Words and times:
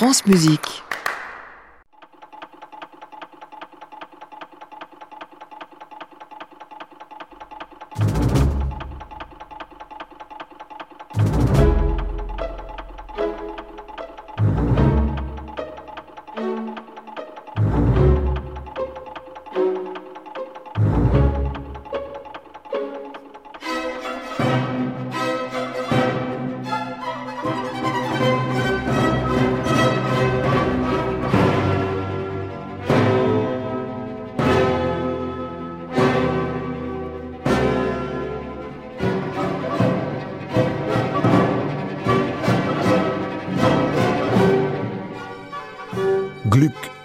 France 0.00 0.24
Musique. 0.24 0.82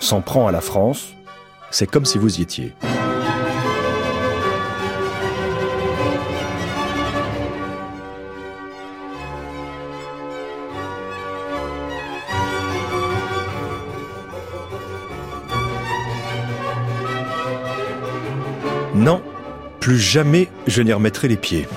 S'en 0.05 0.21
prend 0.21 0.47
à 0.47 0.51
la 0.51 0.61
France, 0.61 1.13
c'est 1.71 1.89
comme 1.89 2.05
si 2.05 2.19
vous 2.19 2.39
y 2.39 2.43
étiez. 2.43 2.73
Non, 18.93 19.21
plus 19.79 19.97
jamais 19.97 20.49
je 20.67 20.81
n'y 20.81 20.93
remettrai 20.93 21.27
les 21.27 21.35
pieds. 21.35 21.67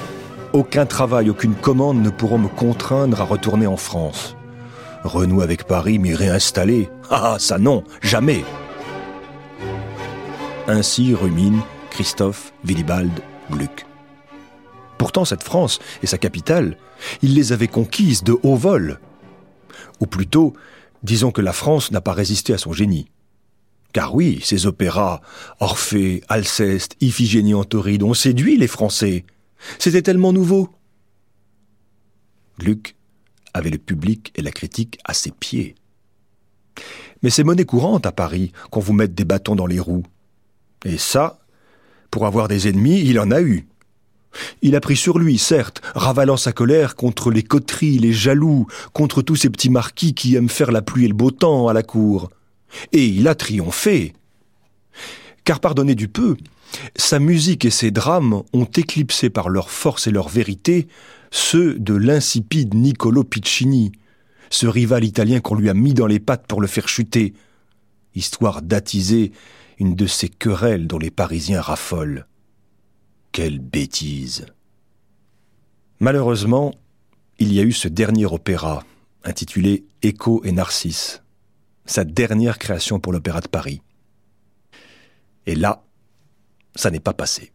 Aucun 0.53 0.87
travail, 0.87 1.31
aucune 1.31 1.55
commande 1.55 2.01
ne 2.01 2.11
pourront 2.11 2.39
me 2.39 2.49
contraindre 2.49 3.21
à 3.21 3.25
retourner 3.25 3.67
en 3.67 3.77
France. 3.77 4.38
Renouer 5.05 5.45
avec 5.45 5.65
Paris, 5.65 5.99
m'y 5.99 6.15
réinstaller 6.15 6.89
Ah, 7.11 7.37
ça 7.39 7.59
non, 7.59 7.85
jamais 8.03 8.45
Ainsi 10.67 11.15
rumine 11.15 11.61
Christophe 11.91 12.53
Willibald 12.65 13.23
Gluck. 13.51 13.87
Pourtant, 14.99 15.25
cette 15.25 15.43
France 15.43 15.79
et 16.03 16.07
sa 16.07 16.19
capitale, 16.19 16.77
il 17.23 17.35
les 17.35 17.53
avait 17.53 17.69
conquises 17.69 18.25
de 18.25 18.37
haut 18.43 18.57
vol. 18.57 18.99
Ou 20.01 20.07
plutôt, 20.07 20.55
disons 21.03 21.31
que 21.31 21.41
la 21.41 21.53
France 21.53 21.91
n'a 21.91 22.01
pas 22.01 22.13
résisté 22.13 22.53
à 22.53 22.59
son 22.59 22.73
génie. 22.73 23.09
Car 23.93 24.15
oui, 24.15 24.41
ces 24.43 24.67
opéras, 24.67 25.23
Orphée, 25.61 26.23
Alceste, 26.29 26.97
Iphigénie 27.01 27.55
en 27.55 27.65
Tauride, 27.65 28.03
ont 28.03 28.15
séduit 28.15 28.59
les 28.59 28.67
Français. 28.67 29.25
C'était 29.79 30.03
tellement 30.03 30.33
nouveau. 30.33 30.69
Gluck 32.59 32.95
avait 33.55 33.71
le 33.71 33.79
public 33.79 34.33
et 34.37 34.43
la 34.43 34.51
critique 34.51 34.99
à 35.05 35.15
ses 35.15 35.31
pieds. 35.31 35.75
Mais 37.23 37.31
c'est 37.31 37.45
monnaie 37.45 37.65
courante 37.65 38.07
à 38.07 38.13
Paris 38.13 38.53
qu'on 38.71 38.81
vous 38.81 38.93
mette 38.93 39.15
des 39.15 39.25
bâtons 39.25 39.57
dans 39.57 39.67
les 39.67 39.81
roues. 39.81 40.07
Et 40.85 40.99
ça, 40.99 41.41
pour 42.11 42.27
avoir 42.27 42.49
des 42.49 42.69
ennemis, 42.69 43.01
il 43.01 43.19
en 43.19 43.31
a 43.31 43.41
eu. 43.41 43.67
Il 44.63 44.77
a 44.77 44.81
pris 44.81 44.97
sur 44.97 45.19
lui, 45.19 45.39
certes, 45.39 45.81
ravalant 45.95 46.37
sa 46.37 46.53
colère 46.53 46.95
contre 46.95 47.31
les 47.31 47.43
coteries, 47.43 47.99
les 47.99 48.13
jaloux, 48.13 48.67
contre 48.93 49.23
tous 49.23 49.37
ces 49.37 49.51
petits 49.51 49.71
marquis 49.71 50.15
qui 50.15 50.37
aiment 50.37 50.49
faire 50.49 50.71
la 50.71 50.83
pluie 50.83 51.07
et 51.07 51.09
le 51.09 51.15
beau 51.15 51.31
temps 51.31 51.69
à 51.69 51.73
la 51.73 51.83
cour. 51.83 52.31
Et 52.93 53.07
il 53.07 53.27
a 53.27 53.35
triomphé. 53.35 54.13
Car 55.45 55.61
pardonnez 55.61 55.95
du 55.95 56.09
peu, 56.09 56.37
sa 56.95 57.19
musique 57.19 57.65
et 57.65 57.71
ses 57.71 57.91
drames 57.91 58.43
ont 58.53 58.67
éclipsé 58.67 59.31
par 59.31 59.49
leur 59.49 59.71
force 59.71 60.07
et 60.07 60.11
leur 60.11 60.29
vérité 60.29 60.87
ceux 61.31 61.79
de 61.79 61.95
l'insipide 61.95 62.75
Niccolo 62.75 63.25
Piccini, 63.25 63.93
ce 64.51 64.67
rival 64.67 65.05
italien 65.05 65.41
qu'on 65.41 65.55
lui 65.55 65.69
a 65.69 65.75
mis 65.75 65.95
dans 65.95 66.07
les 66.07 66.21
pattes 66.21 66.47
pour 66.47 66.61
le 66.61 66.67
faire 66.67 66.89
chuter, 66.89 67.35
histoire 68.15 68.63
d'attiser 68.63 69.33
une 69.79 69.95
de 69.95 70.07
ces 70.07 70.29
querelles 70.29 70.87
dont 70.87 70.99
les 70.99 71.11
Parisiens 71.11 71.61
raffolent. 71.61 72.27
Quelle 73.33 73.59
bêtise. 73.59 74.47
Malheureusement, 76.01 76.75
il 77.39 77.53
y 77.53 77.61
a 77.61 77.63
eu 77.63 77.73
ce 77.73 77.89
dernier 77.89 78.27
opéra, 78.27 78.85
intitulé 79.25 79.85
Écho 80.03 80.43
et 80.45 80.53
Narcisse, 80.53 81.23
sa 81.85 82.05
dernière 82.05 82.59
création 82.59 82.99
pour 82.99 83.13
l'Opéra 83.13 83.41
de 83.41 83.49
Paris. 83.49 83.83
Et 85.47 85.55
là, 85.55 85.83
ça 86.75 86.91
n'est 86.91 87.01
pas 87.01 87.13
passé. 87.15 87.53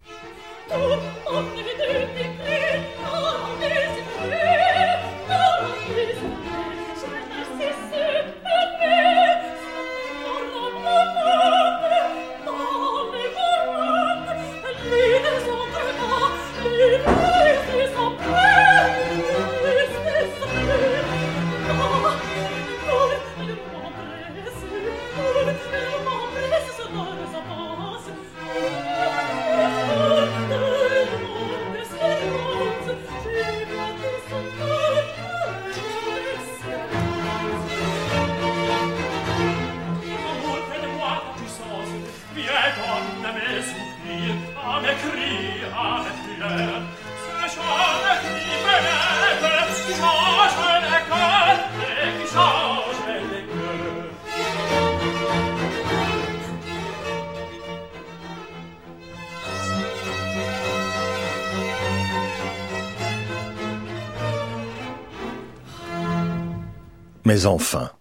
Mais 67.25 67.45
enfin, 67.45 67.91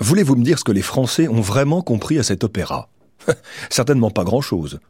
voulez-vous 0.00 0.36
me 0.36 0.44
dire 0.44 0.58
ce 0.58 0.64
que 0.64 0.72
les 0.72 0.82
Français 0.82 1.28
ont 1.28 1.40
vraiment 1.40 1.82
compris 1.82 2.18
à 2.18 2.22
cet 2.22 2.44
opéra? 2.44 2.88
Certainement 3.70 4.10
pas 4.10 4.24
grand-chose. 4.24 4.80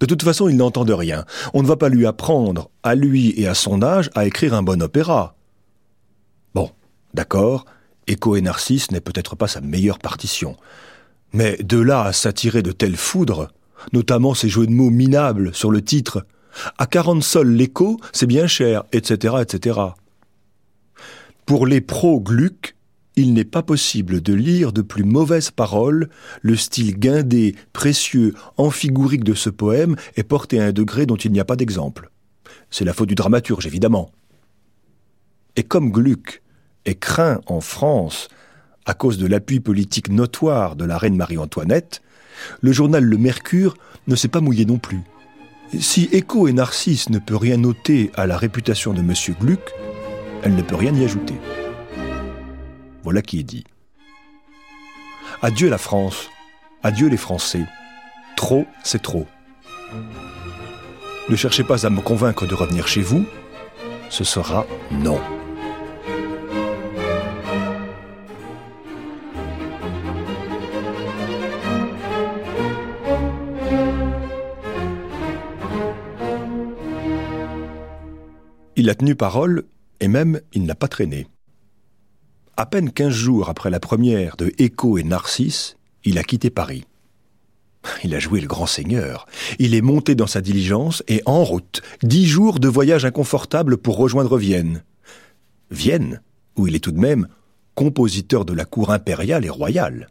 De 0.00 0.06
toute 0.06 0.22
façon, 0.22 0.48
ils 0.48 0.56
n'entendent 0.56 0.90
rien. 0.90 1.24
On 1.54 1.62
ne 1.62 1.68
va 1.68 1.76
pas 1.76 1.88
lui 1.88 2.06
apprendre, 2.06 2.70
à 2.82 2.94
lui 2.94 3.32
et 3.40 3.46
à 3.46 3.54
son 3.54 3.82
âge, 3.82 4.10
à 4.14 4.26
écrire 4.26 4.54
un 4.54 4.62
bon 4.62 4.82
opéra. 4.82 5.36
Bon, 6.54 6.70
d'accord, 7.14 7.64
Écho 8.06 8.36
et 8.36 8.40
Narcisse 8.40 8.90
n'est 8.90 9.00
peut-être 9.00 9.36
pas 9.36 9.48
sa 9.48 9.60
meilleure 9.60 9.98
partition. 9.98 10.56
Mais 11.32 11.56
de 11.62 11.78
là 11.78 12.02
à 12.02 12.12
s'attirer 12.12 12.62
de 12.62 12.72
telles 12.72 12.96
foudres, 12.96 13.48
notamment 13.92 14.34
ces 14.34 14.48
jeux 14.48 14.66
de 14.66 14.72
mots 14.72 14.90
minables 14.90 15.54
sur 15.54 15.70
le 15.70 15.82
titre, 15.82 16.26
à 16.78 16.86
40 16.86 17.22
sols 17.22 17.52
l'écho, 17.52 17.98
c'est 18.12 18.26
bien 18.26 18.46
cher, 18.46 18.84
etc., 18.92 19.36
etc. 19.42 19.80
Pour 21.46 21.66
les 21.66 21.80
pro-Gluck, 21.80 22.74
il 23.16 23.34
n'est 23.34 23.44
pas 23.44 23.62
possible 23.62 24.20
de 24.20 24.32
lire 24.32 24.72
de 24.72 24.82
plus 24.82 25.04
mauvaises 25.04 25.50
paroles, 25.50 26.08
le 26.42 26.56
style 26.56 26.98
guindé, 26.98 27.54
précieux, 27.72 28.34
amphigurique 28.56 29.24
de 29.24 29.34
ce 29.34 29.50
poème 29.50 29.94
est 30.16 30.24
porté 30.24 30.58
à 30.58 30.64
un 30.64 30.72
degré 30.72 31.06
dont 31.06 31.16
il 31.16 31.32
n'y 31.32 31.40
a 31.40 31.44
pas 31.44 31.56
d'exemple. 31.56 32.10
C'est 32.70 32.84
la 32.84 32.92
faute 32.92 33.08
du 33.08 33.14
dramaturge, 33.14 33.66
évidemment. 33.66 34.10
Et 35.56 35.62
comme 35.62 35.92
Gluck 35.92 36.42
est 36.86 36.98
craint 36.98 37.40
en 37.46 37.60
France 37.60 38.28
à 38.86 38.94
cause 38.94 39.18
de 39.18 39.26
l'appui 39.26 39.60
politique 39.60 40.08
notoire 40.08 40.76
de 40.76 40.84
la 40.84 40.98
reine 40.98 41.16
Marie-Antoinette, 41.16 42.02
le 42.60 42.72
journal 42.72 43.04
Le 43.04 43.16
Mercure 43.16 43.76
ne 44.08 44.16
s'est 44.16 44.28
pas 44.28 44.40
mouillé 44.40 44.64
non 44.64 44.78
plus. 44.78 45.00
Si 45.78 46.08
Écho 46.12 46.48
et 46.48 46.52
Narcisse 46.52 47.08
ne 47.10 47.18
peut 47.18 47.36
rien 47.36 47.56
noter 47.56 48.10
à 48.14 48.26
la 48.26 48.36
réputation 48.36 48.92
de 48.92 49.00
M. 49.00 49.12
Gluck, 49.40 49.72
elle 50.44 50.54
ne 50.54 50.62
peut 50.62 50.76
rien 50.76 50.94
y 50.94 51.04
ajouter. 51.04 51.34
Voilà 53.02 53.22
qui 53.22 53.40
est 53.40 53.44
dit. 53.44 53.64
Adieu 55.42 55.68
la 55.70 55.78
France, 55.78 56.28
adieu 56.82 57.08
les 57.08 57.16
Français. 57.16 57.64
Trop, 58.36 58.66
c'est 58.82 59.02
trop. 59.02 59.26
Ne 61.30 61.36
cherchez 61.36 61.64
pas 61.64 61.86
à 61.86 61.90
me 61.90 62.02
convaincre 62.02 62.46
de 62.46 62.54
revenir 62.54 62.86
chez 62.86 63.00
vous, 63.00 63.24
ce 64.10 64.22
sera 64.22 64.66
non. 64.90 65.18
Il 78.76 78.90
a 78.90 78.94
tenu 78.94 79.14
parole 79.14 79.64
et 80.04 80.08
même 80.08 80.42
il 80.52 80.64
n'a 80.64 80.74
pas 80.74 80.86
traîné. 80.86 81.26
À 82.58 82.66
peine 82.66 82.92
quinze 82.92 83.14
jours 83.14 83.48
après 83.48 83.70
la 83.70 83.80
première 83.80 84.36
de 84.36 84.52
Écho 84.58 84.98
et 84.98 85.02
Narcisse, 85.02 85.78
il 86.04 86.18
a 86.18 86.22
quitté 86.22 86.50
Paris. 86.50 86.84
Il 88.04 88.14
a 88.14 88.18
joué 88.18 88.42
le 88.42 88.46
grand 88.46 88.66
seigneur. 88.66 89.24
Il 89.58 89.74
est 89.74 89.80
monté 89.80 90.14
dans 90.14 90.26
sa 90.26 90.42
diligence 90.42 91.02
et 91.08 91.22
en 91.24 91.42
route, 91.42 91.80
dix 92.02 92.26
jours 92.26 92.60
de 92.60 92.68
voyage 92.68 93.06
inconfortable 93.06 93.78
pour 93.78 93.96
rejoindre 93.96 94.36
Vienne. 94.36 94.84
Vienne, 95.70 96.20
où 96.56 96.66
il 96.66 96.74
est 96.74 96.84
tout 96.84 96.92
de 96.92 97.00
même 97.00 97.26
compositeur 97.74 98.44
de 98.44 98.52
la 98.52 98.66
cour 98.66 98.90
impériale 98.90 99.46
et 99.46 99.50
royale. 99.50 100.08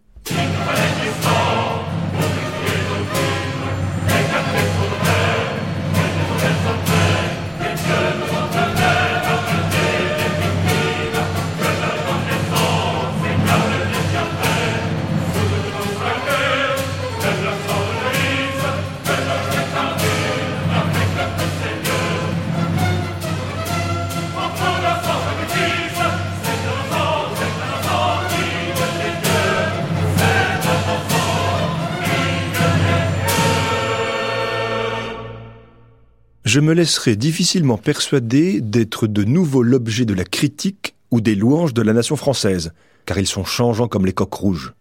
Je 36.54 36.60
me 36.60 36.76
laisserai 36.76 37.16
difficilement 37.16 37.80
persuader 37.80 38.62
d'être 38.62 39.08
de 39.08 39.24
nouveau 39.24 39.64
l'objet 39.64 40.06
de 40.06 40.14
la 40.14 40.24
critique 40.24 40.94
ou 41.10 41.20
des 41.20 41.34
louanges 41.34 41.74
de 41.74 41.82
la 41.82 41.94
nation 41.94 42.16
française, 42.16 42.74
car 43.08 43.18
ils 43.18 43.26
sont 43.26 43.44
changeants 43.44 43.88
comme 43.88 44.06
les 44.06 44.14
coques 44.14 44.36
rouges. 44.36 44.76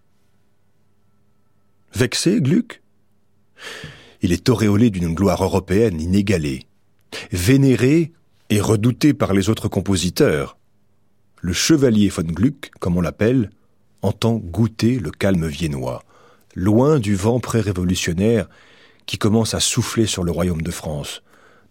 Vexé, 1.94 2.42
Gluck? 2.42 2.82
Il 4.20 4.32
est 4.32 4.50
auréolé 4.50 4.90
d'une 4.90 5.14
gloire 5.14 5.42
européenne 5.42 5.98
inégalée, 5.98 6.66
vénéré 7.32 8.12
et 8.50 8.60
redouté 8.60 9.14
par 9.14 9.32
les 9.32 9.48
autres 9.48 9.68
compositeurs. 9.68 10.58
Le 11.40 11.54
chevalier 11.54 12.10
von 12.10 12.24
Gluck, 12.24 12.70
comme 12.80 12.98
on 12.98 13.00
l'appelle, 13.00 13.48
entend 14.02 14.34
goûter 14.34 14.98
le 14.98 15.10
calme 15.10 15.46
viennois, 15.46 16.02
loin 16.54 16.98
du 16.98 17.14
vent 17.14 17.40
pré-révolutionnaire 17.40 18.50
qui 19.06 19.16
commence 19.16 19.54
à 19.54 19.60
souffler 19.60 20.04
sur 20.04 20.22
le 20.22 20.32
royaume 20.32 20.60
de 20.60 20.70
France, 20.70 21.22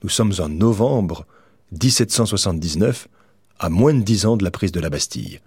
nous 0.03 0.09
sommes 0.09 0.33
en 0.39 0.49
novembre 0.49 1.25
1779, 1.71 3.07
à 3.59 3.69
moins 3.69 3.93
de 3.93 4.01
dix 4.01 4.25
ans 4.25 4.37
de 4.37 4.43
la 4.43 4.51
prise 4.51 4.71
de 4.71 4.79
la 4.79 4.89
Bastille. 4.89 5.41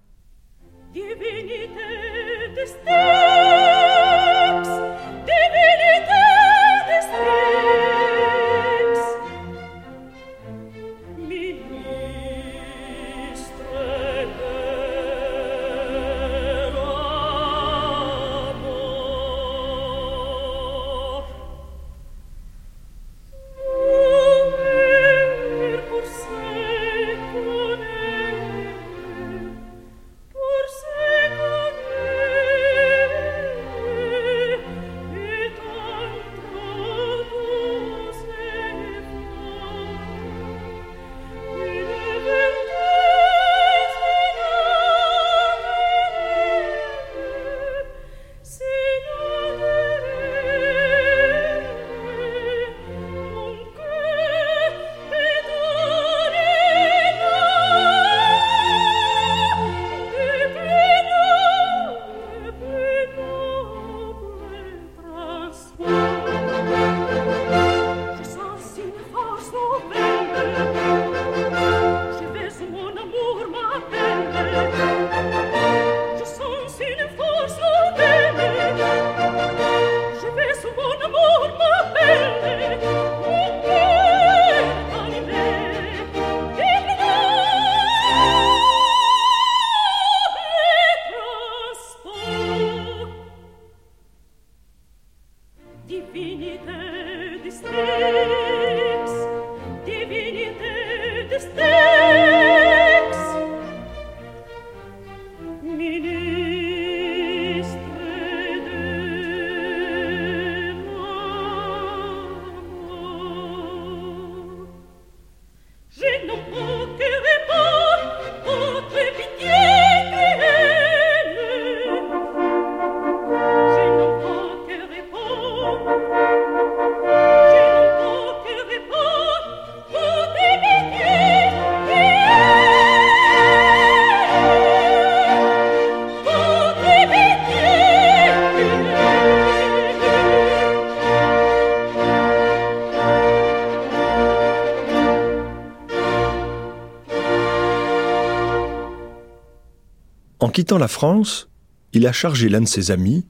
Quittant 150.55 150.79
la 150.79 150.89
France, 150.89 151.51
il 151.93 152.06
a 152.06 152.13
chargé 152.13 152.49
l'un 152.49 152.61
de 152.61 152.69
ses 152.69 152.93
amis, 152.93 153.27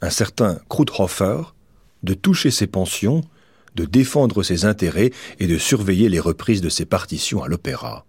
un 0.00 0.10
certain 0.10 0.60
Kruthofer, 0.68 1.42
de 2.04 2.14
toucher 2.14 2.52
ses 2.52 2.68
pensions, 2.68 3.22
de 3.74 3.84
défendre 3.84 4.44
ses 4.44 4.64
intérêts 4.64 5.10
et 5.40 5.48
de 5.48 5.58
surveiller 5.58 6.08
les 6.08 6.20
reprises 6.20 6.60
de 6.60 6.68
ses 6.68 6.84
partitions 6.84 7.42
à 7.42 7.48
l'opéra. 7.48 8.06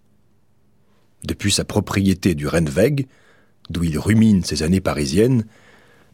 Depuis 1.23 1.51
sa 1.51 1.65
propriété 1.65 2.35
du 2.35 2.47
Rennweg, 2.47 3.07
d'où 3.71 3.83
il 3.83 3.97
rumine 3.97 4.43
ses 4.43 4.61
années 4.61 4.81
parisiennes, 4.81 5.45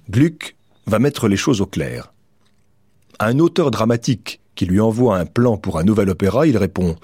Gluck 0.09 0.55
va 0.87 0.99
mettre 0.99 1.27
les 1.27 1.37
choses 1.37 1.59
au 1.59 1.65
clair. 1.65 2.13
À 3.19 3.27
un 3.27 3.39
auteur 3.39 3.69
dramatique 3.69 4.39
qui 4.55 4.65
lui 4.65 4.79
envoie 4.79 5.17
un 5.17 5.25
plan 5.25 5.57
pour 5.57 5.77
un 5.77 5.83
nouvel 5.83 6.09
opéra, 6.09 6.47
il 6.47 6.57
répond 6.57 6.95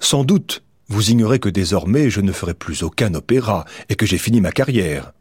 Sans 0.00 0.24
doute, 0.24 0.64
vous 0.88 1.10
ignorez 1.10 1.38
que 1.38 1.48
désormais 1.48 2.10
je 2.10 2.20
ne 2.20 2.32
ferai 2.32 2.54
plus 2.54 2.82
aucun 2.82 3.14
opéra 3.14 3.64
et 3.88 3.94
que 3.94 4.06
j'ai 4.06 4.18
fini 4.18 4.40
ma 4.40 4.52
carrière. 4.52 5.12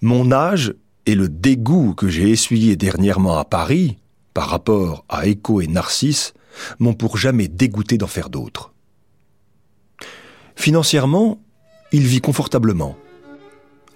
Mon 0.00 0.32
âge 0.32 0.74
et 1.06 1.14
le 1.14 1.28
dégoût 1.28 1.94
que 1.94 2.08
j'ai 2.08 2.30
essuyé 2.30 2.76
dernièrement 2.76 3.38
à 3.38 3.44
Paris, 3.44 3.98
par 4.32 4.48
rapport 4.48 5.04
à 5.08 5.26
Écho 5.26 5.60
et 5.60 5.66
Narcisse, 5.66 6.34
m'ont 6.78 6.94
pour 6.94 7.16
jamais 7.16 7.48
dégoûté 7.48 7.98
d'en 7.98 8.06
faire 8.06 8.30
d'autres. 8.30 8.72
Financièrement, 10.56 11.40
il 11.92 12.06
vit 12.06 12.20
confortablement. 12.20 12.96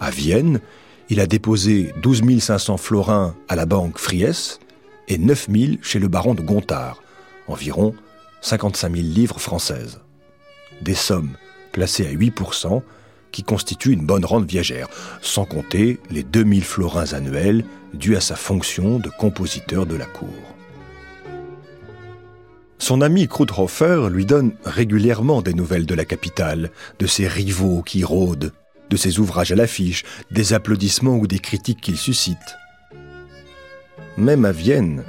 À 0.00 0.10
Vienne, 0.10 0.60
il 1.08 1.20
a 1.20 1.26
déposé 1.26 1.92
12 2.02 2.40
500 2.40 2.76
florins 2.76 3.34
à 3.48 3.56
la 3.56 3.66
banque 3.66 3.98
Fries 3.98 4.58
et 5.08 5.18
9 5.18 5.48
000 5.50 5.72
chez 5.82 5.98
le 5.98 6.08
baron 6.08 6.34
de 6.34 6.42
Gontard, 6.42 7.02
environ 7.46 7.94
55 8.42 8.94
000 8.94 9.06
livres 9.08 9.40
françaises. 9.40 10.00
Des 10.82 10.94
sommes 10.94 11.37
placées 11.73 12.06
à 12.06 12.12
8%, 12.12 12.82
qui 13.32 13.42
constituent 13.42 13.92
une 13.92 14.06
bonne 14.06 14.25
rente 14.25 14.50
viagère, 14.50 14.88
sans 15.20 15.44
compter 15.44 16.00
les 16.11 16.23
2000 16.23 16.64
florins 16.64 17.12
annuels 17.12 17.64
dus 17.94 18.16
à 18.16 18.20
sa 18.20 18.37
fonction 18.37 18.99
de 18.99 19.11
compositeur 19.11 19.87
de 19.87 19.97
la 19.97 20.06
cour. 20.06 20.28
Son 22.78 23.00
ami 23.00 23.26
Kruthofer 23.26 24.08
lui 24.11 24.25
donne 24.25 24.52
régulièrement 24.64 25.42
des 25.42 25.52
nouvelles 25.52 25.87
de 25.87 25.94
la 25.94 26.04
capitale, 26.04 26.70
de 26.99 27.06
ses 27.06 27.26
rivaux 27.26 27.82
qui 27.82 28.04
rôdent, 28.04 28.52
de 28.88 28.97
ses 28.97 29.18
ouvrages 29.18 29.52
à 29.52 29.56
l'affiche, 29.56 30.04
des 30.30 30.52
applaudissements 30.52 31.16
ou 31.16 31.26
des 31.26 31.40
critiques 31.40 31.80
qu'il 31.80 31.97
suscite. 31.97 32.56
Même 34.16 34.44
à 34.44 34.52
Vienne, 34.52 35.04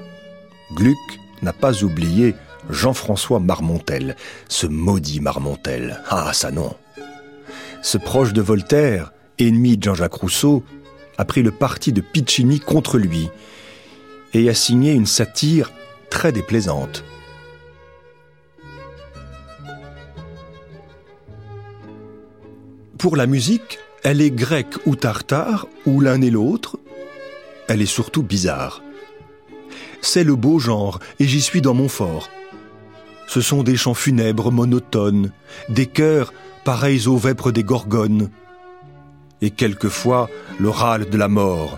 Gluck 0.73 0.97
n'a 1.41 1.53
pas 1.53 1.83
oublié 1.83 2.35
Jean-François 2.69 3.39
Marmontel, 3.39 4.15
ce 4.47 4.67
maudit 4.67 5.19
Marmontel. 5.19 6.01
Ah, 6.09 6.31
ça 6.33 6.51
non. 6.51 6.75
Ce 7.81 7.97
proche 7.97 8.33
de 8.33 8.41
Voltaire, 8.41 9.11
ennemi 9.39 9.77
de 9.77 9.83
Jean-Jacques 9.83 10.13
Rousseau, 10.13 10.63
a 11.17 11.25
pris 11.25 11.41
le 11.41 11.51
parti 11.51 11.91
de 11.91 12.01
Piccini 12.01 12.59
contre 12.59 12.97
lui 12.97 13.29
et 14.33 14.49
a 14.49 14.53
signé 14.53 14.93
une 14.93 15.05
satire 15.05 15.71
très 16.09 16.31
déplaisante. 16.31 17.03
Pour 22.97 23.15
la 23.15 23.27
musique, 23.27 23.79
elle 24.03 24.21
est 24.21 24.31
grecque 24.31 24.75
ou 24.85 24.95
tartare, 24.95 25.67
ou 25.85 26.01
l'un 26.01 26.21
et 26.21 26.29
l'autre. 26.29 26.77
Elle 27.67 27.81
est 27.81 27.85
surtout 27.85 28.23
bizarre. 28.23 28.83
C'est 30.01 30.23
le 30.23 30.35
beau 30.35 30.59
genre, 30.59 30.99
et 31.19 31.25
j'y 31.25 31.41
suis 31.41 31.61
dans 31.61 31.73
mon 31.73 31.88
fort. 31.88 32.29
Ce 33.29 33.41
sont 33.41 33.62
des 33.62 33.77
chants 33.77 33.93
funèbres 33.93 34.51
monotones, 34.51 35.31
des 35.69 35.86
chœurs 35.86 36.33
pareils 36.63 37.07
aux 37.07 37.15
vêpres 37.15 37.51
des 37.51 37.63
gorgones, 37.63 38.31
et 39.43 39.51
quelquefois 39.51 40.31
le 40.57 40.71
râle 40.71 41.07
de 41.12 41.15
la 41.15 41.27
mort. 41.27 41.77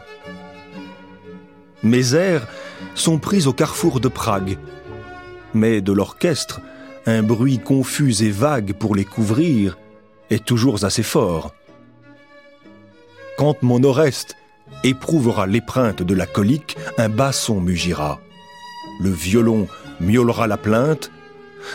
Mes 1.83 2.15
airs 2.15 2.47
sont 2.95 3.19
pris 3.19 3.47
au 3.47 3.51
carrefour 3.51 3.99
de 3.99 4.07
Prague, 4.07 4.57
mais 5.53 5.81
de 5.81 5.91
l'orchestre, 5.91 6.61
un 7.05 7.21
bruit 7.21 7.59
confus 7.59 8.23
et 8.23 8.31
vague 8.31 8.71
pour 8.71 8.95
les 8.95 9.03
couvrir 9.03 9.77
est 10.29 10.45
toujours 10.45 10.85
assez 10.85 11.03
fort. 11.03 11.53
Quand 13.37 13.61
mon 13.61 13.83
Oreste 13.83 14.37
éprouvera 14.85 15.47
l'épreinte 15.47 16.01
de 16.01 16.13
la 16.13 16.27
colique, 16.27 16.77
un 16.97 17.09
basson 17.09 17.59
mugira. 17.59 18.21
Le 19.01 19.09
violon 19.09 19.67
miaulera 19.99 20.47
la 20.47 20.57
plainte, 20.57 21.11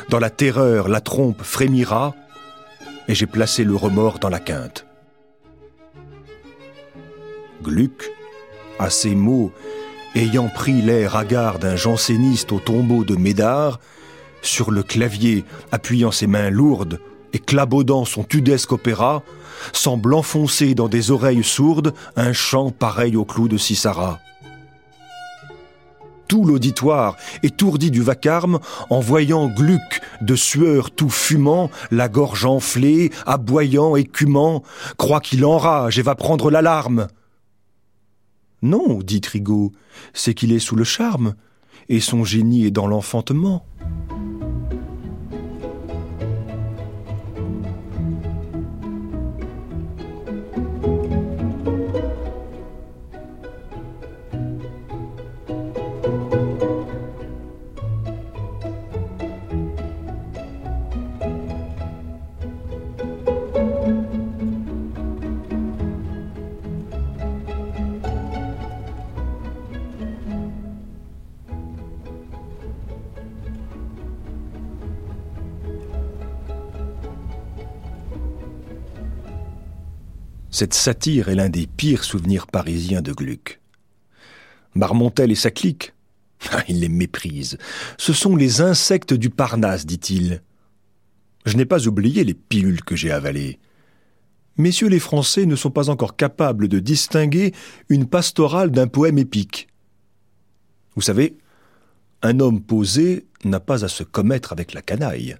dans 0.09 0.19
la 0.19 0.31
terreur 0.31 0.88
la 0.88 1.00
trompe 1.00 1.43
frémira, 1.43 2.14
et 3.09 3.14
j'ai 3.14 3.26
placé 3.26 3.64
le 3.64 3.76
remords 3.76 4.19
dans 4.19 4.28
la 4.28 4.40
quinte. 4.40 4.87
Gluck, 7.62 8.11
à 8.78 8.90
ces 8.90 9.14
mots, 9.14 9.52
ayant 10.14 10.49
pris 10.49 10.83
l'air 10.83 11.16
hagard 11.16 11.59
d'un 11.59 11.76
janséniste 11.76 12.52
au 12.52 12.59
tombeau 12.59 13.05
de 13.05 13.16
Médard, 13.16 13.81
sur 14.43 14.71
le 14.71 14.83
clavier, 14.83 15.45
appuyant 15.73 16.11
ses 16.11 16.26
mains 16.26 16.50
lourdes, 16.50 17.00
et 17.33 17.38
clabaudant 17.38 18.05
son 18.05 18.25
tudesque 18.25 18.73
opéra, 18.73 19.23
semble 19.73 20.14
enfoncer 20.14 20.75
dans 20.75 20.88
des 20.88 21.11
oreilles 21.11 21.45
sourdes 21.45 21.93
un 22.16 22.33
chant 22.33 22.71
pareil 22.71 23.16
au 23.16 23.25
clou 23.25 23.49
de 23.49 23.57
Cicara. 23.57 24.21
Tout 26.28 26.45
l'auditoire, 26.45 27.16
étourdi 27.42 27.90
du 27.90 28.02
vacarme, 28.02 28.59
en 28.90 29.00
voyant 29.00 29.49
Gluck 29.49 30.00
de 30.21 30.35
sueur 30.35 30.90
tout 30.90 31.09
fumant, 31.09 31.71
la 31.90 32.09
gorge 32.09 32.45
enflée, 32.45 33.12
aboyant, 33.26 33.97
écumant, 33.97 34.62
croit 34.97 35.21
qu'il 35.21 35.45
enrage 35.45 35.99
et 35.99 36.02
va 36.02 36.14
prendre 36.14 36.50
l'alarme. 36.50 37.06
Non, 38.62 38.99
dit 38.99 39.21
Trigaud, 39.21 39.73
c'est 40.14 40.35
qu'il 40.35 40.52
est 40.52 40.59
sous 40.59 40.76
le 40.76 40.85
charme, 40.85 41.35
et 41.88 42.00
son 42.00 42.25
génie 42.25 42.66
est 42.66 42.71
dans 42.71 42.88
l'enfantement. 42.88 43.64
Cette 80.56 80.72
satire 80.72 81.28
est 81.28 81.34
l'un 81.34 81.50
des 81.50 81.66
pires 81.66 82.02
souvenirs 82.02 82.46
parisiens 82.46 83.02
de 83.02 83.12
Gluck. 83.12 83.60
Marmontel 84.75 85.30
et 85.30 85.34
sa 85.34 85.50
clique 85.50 85.92
ah, 86.50 86.62
Il 86.66 86.80
les 86.80 86.88
méprise. 86.88 87.58
Ce 87.98 88.14
sont 88.14 88.36
les 88.36 88.62
insectes 88.62 89.12
du 89.12 89.28
Parnasse, 89.28 89.84
dit-il. 89.84 90.40
Je 91.44 91.58
n'ai 91.58 91.66
pas 91.66 91.86
oublié 91.86 92.25
les 92.25 92.32
pilules 92.32 92.82
que 92.82 92.96
j'ai 92.96 93.10
avalées. 93.10 93.58
Messieurs 94.56 94.88
les 94.88 94.98
Français 94.98 95.44
ne 95.44 95.56
sont 95.56 95.70
pas 95.70 95.90
encore 95.90 96.16
capables 96.16 96.68
de 96.68 96.78
distinguer 96.78 97.52
une 97.90 98.06
pastorale 98.06 98.70
d'un 98.70 98.86
poème 98.86 99.18
épique. 99.18 99.68
Vous 100.94 101.02
savez, 101.02 101.36
un 102.22 102.40
homme 102.40 102.62
posé 102.62 103.26
n'a 103.44 103.60
pas 103.60 103.84
à 103.84 103.88
se 103.88 104.04
commettre 104.04 104.52
avec 104.52 104.72
la 104.72 104.80
canaille. 104.80 105.36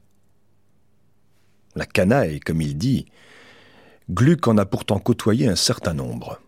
La 1.75 1.87
canaille, 1.87 2.41
comme 2.41 2.61
il 2.61 2.77
dit, 2.77 3.07
Gluck 4.09 4.47
en 4.47 4.57
a 4.57 4.65
pourtant 4.65 5.01
côtoyé 5.01 5.49
un 5.49 5.57
certain 5.57 5.93
nombre. 5.93 6.39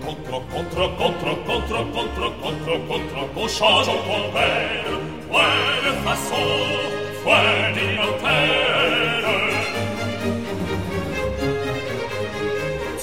Contre 0.00 0.40
contre 0.48 0.96
contre. 0.96 0.96
Contre, 0.96 1.44
contre, 1.44 1.84
contre, 2.40 2.72
contre, 2.86 3.20
qu'on. 3.34 3.50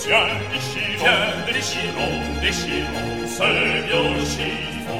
Tiens, 0.03 0.27
déchirons, 0.51 1.47
déchirons, 1.47 2.19
déchirons 2.41 3.23
ce 3.25 3.47
vieux 3.87 4.19
chiffon. 4.25 4.99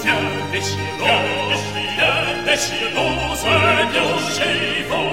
Tiens, 0.00 0.26
déchirons, 0.50 1.22
déchirons, 1.48 2.34
déchirons 2.44 3.36
ce 3.42 3.54
vieux 3.92 4.18
chiffon. 4.34 5.06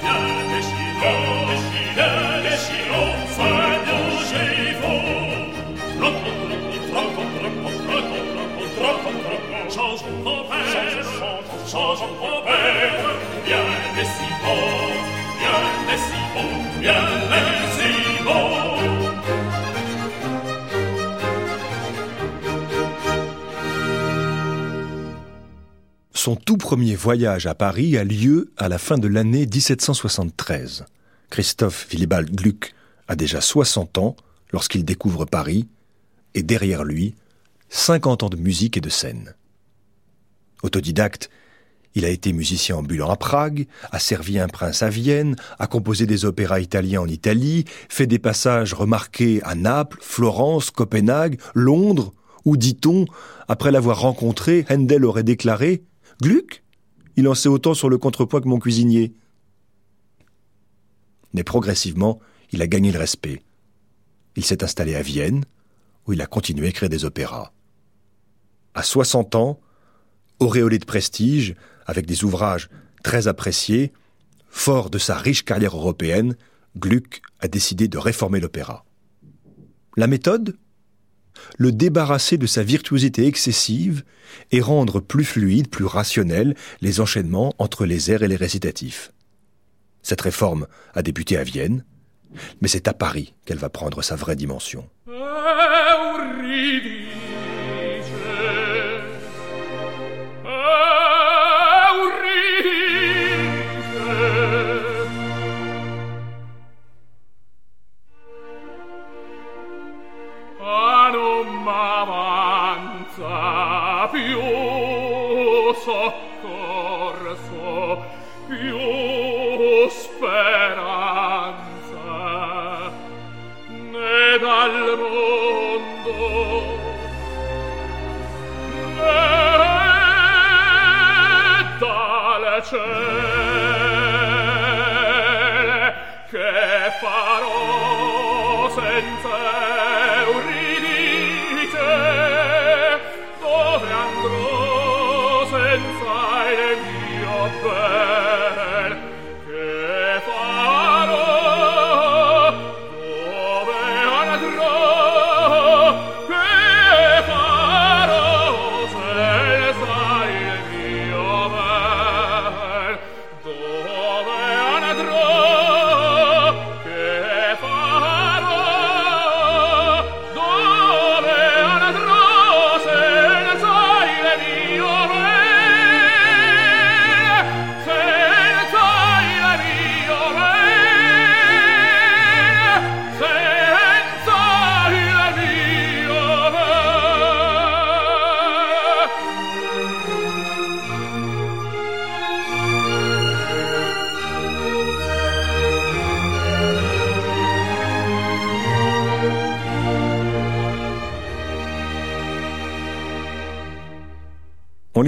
Tiens, 0.00 0.26
déchirons, 0.52 1.26
déchirons, 1.50 2.38
déchirons 2.46 3.18
ce 3.34 3.48
vieux 3.84 4.14
chiffon. 4.30 5.00
Change 9.68 10.02
ton 10.22 10.38
père, 10.48 11.04
change 11.66 11.98
ton 11.98 12.36
père, 12.44 12.94
bien 13.44 13.64
des 13.96 14.04
si 14.04 14.28
bon, 14.40 14.60
bien 15.40 15.58
des 15.88 15.98
si 15.98 16.20
bon, 16.32 16.80
bien 16.80 17.02
des 17.28 17.50
si 17.50 17.55
Son 26.26 26.34
tout 26.34 26.56
premier 26.56 26.96
voyage 26.96 27.46
à 27.46 27.54
Paris 27.54 27.96
a 27.96 28.02
lieu 28.02 28.50
à 28.56 28.68
la 28.68 28.78
fin 28.78 28.98
de 28.98 29.06
l'année 29.06 29.46
1773. 29.46 30.84
Christophe 31.30 31.86
Willibald 31.88 32.34
Gluck 32.34 32.74
a 33.06 33.14
déjà 33.14 33.40
60 33.40 33.98
ans 33.98 34.16
lorsqu'il 34.50 34.84
découvre 34.84 35.24
Paris, 35.24 35.68
et 36.34 36.42
derrière 36.42 36.82
lui, 36.82 37.14
50 37.68 38.24
ans 38.24 38.28
de 38.28 38.36
musique 38.36 38.76
et 38.76 38.80
de 38.80 38.88
scène. 38.88 39.36
Autodidacte, 40.64 41.30
il 41.94 42.04
a 42.04 42.08
été 42.08 42.32
musicien 42.32 42.78
ambulant 42.78 43.12
à 43.12 43.16
Prague, 43.16 43.68
a 43.92 44.00
servi 44.00 44.40
un 44.40 44.48
prince 44.48 44.82
à 44.82 44.88
Vienne, 44.88 45.36
a 45.60 45.68
composé 45.68 46.06
des 46.06 46.24
opéras 46.24 46.58
italiens 46.58 47.02
en 47.02 47.06
Italie, 47.06 47.66
fait 47.88 48.08
des 48.08 48.18
passages 48.18 48.74
remarqués 48.74 49.40
à 49.44 49.54
Naples, 49.54 49.98
Florence, 50.00 50.72
Copenhague, 50.72 51.38
Londres, 51.54 52.12
où, 52.44 52.56
dit-on, 52.56 53.04
après 53.46 53.70
l'avoir 53.70 54.00
rencontré, 54.00 54.66
Handel 54.68 55.04
aurait 55.04 55.22
déclaré 55.22 55.84
Gluck 56.22 56.62
Il 57.16 57.28
en 57.28 57.34
sait 57.34 57.48
autant 57.48 57.74
sur 57.74 57.88
le 57.88 57.98
contrepoint 57.98 58.40
que 58.40 58.48
mon 58.48 58.58
cuisinier. 58.58 59.14
Mais 61.32 61.44
progressivement, 61.44 62.20
il 62.52 62.62
a 62.62 62.66
gagné 62.66 62.92
le 62.92 62.98
respect. 62.98 63.42
Il 64.36 64.44
s'est 64.44 64.64
installé 64.64 64.94
à 64.94 65.02
Vienne, 65.02 65.44
où 66.06 66.12
il 66.12 66.20
a 66.20 66.26
continué 66.26 66.66
à 66.66 66.70
écrire 66.70 66.88
des 66.88 67.04
opéras. 67.04 67.52
À 68.74 68.82
60 68.82 69.34
ans, 69.34 69.60
auréolé 70.38 70.78
de 70.78 70.84
prestige, 70.84 71.54
avec 71.86 72.06
des 72.06 72.24
ouvrages 72.24 72.68
très 73.02 73.28
appréciés, 73.28 73.92
fort 74.48 74.90
de 74.90 74.98
sa 74.98 75.16
riche 75.16 75.44
carrière 75.44 75.76
européenne, 75.76 76.36
Gluck 76.76 77.22
a 77.40 77.48
décidé 77.48 77.88
de 77.88 77.98
réformer 77.98 78.40
l'opéra. 78.40 78.84
La 79.96 80.06
méthode? 80.06 80.56
Le 81.58 81.72
débarrasser 81.72 82.38
de 82.38 82.46
sa 82.46 82.62
virtuosité 82.62 83.26
excessive 83.26 84.04
et 84.50 84.60
rendre 84.60 85.00
plus 85.00 85.24
fluide, 85.24 85.68
plus 85.68 85.84
rationnel 85.84 86.54
les 86.80 87.00
enchaînements 87.00 87.54
entre 87.58 87.86
les 87.86 88.10
airs 88.10 88.22
et 88.22 88.28
les 88.28 88.36
récitatifs. 88.36 89.12
Cette 90.02 90.20
réforme 90.20 90.66
a 90.94 91.02
débuté 91.02 91.36
à 91.36 91.42
Vienne, 91.44 91.84
mais 92.60 92.68
c'est 92.68 92.88
à 92.88 92.94
Paris 92.94 93.34
qu'elle 93.44 93.58
va 93.58 93.68
prendre 93.68 94.02
sa 94.02 94.16
vraie 94.16 94.36
dimension. 94.36 94.88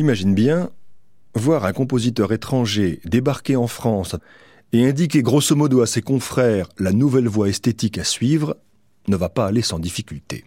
On 0.08 0.10
l'imagine 0.10 0.34
bien, 0.34 0.70
voir 1.34 1.66
un 1.66 1.74
compositeur 1.74 2.32
étranger 2.32 2.98
débarquer 3.04 3.56
en 3.56 3.66
France 3.66 4.16
et 4.72 4.86
indiquer 4.86 5.20
grosso 5.20 5.54
modo 5.54 5.82
à 5.82 5.86
ses 5.86 6.00
confrères 6.00 6.66
la 6.78 6.92
nouvelle 6.92 7.28
voie 7.28 7.50
esthétique 7.50 7.98
à 7.98 8.04
suivre 8.04 8.56
ne 9.06 9.16
va 9.16 9.28
pas 9.28 9.44
aller 9.44 9.60
sans 9.60 9.78
difficulté. 9.78 10.46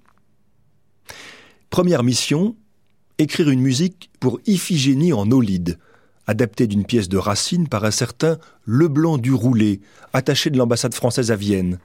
Première 1.69 2.02
mission, 2.02 2.56
écrire 3.19 3.52
une 3.52 3.62
musique 3.62 4.10
pour 4.19 4.39
Iphigénie 4.47 5.13
en 5.13 5.30
Olide, 5.30 5.78
adaptée 6.26 6.65
d'une 6.65 6.84
pièce 6.84 7.08
de 7.08 7.19
Racine 7.19 7.67
par 7.67 7.86
un 7.86 7.91
certain 7.91 8.39
Leblanc 8.65 9.19
du 9.19 9.32
Roulet, 9.32 9.80
attaché 10.12 10.50
de 10.50 10.58
l'ambassade 10.58 10.95
française 10.95 11.30
à 11.30 11.36
Vienne. 11.36 11.78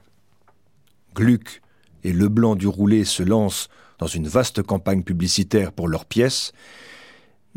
Gluck 1.13 1.61
et 2.03 2.11
Leblanc 2.11 2.55
du 2.55 2.65
Roulet 2.65 3.03
se 3.03 3.21
lancent 3.21 3.69
dans 3.99 4.07
une 4.07 4.27
vaste 4.27 4.63
campagne 4.63 5.03
publicitaire 5.03 5.71
pour 5.71 5.87
leur 5.87 6.05
pièce, 6.05 6.53